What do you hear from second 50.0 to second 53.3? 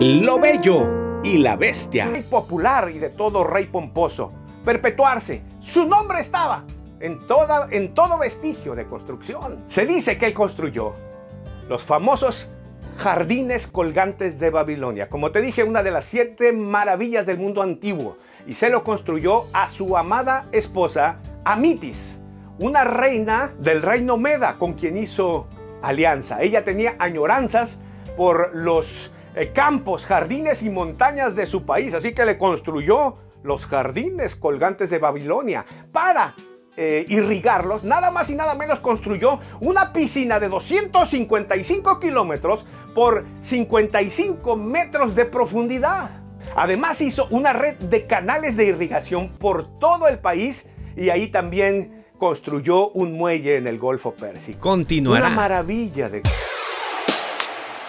el país y ahí también construyó un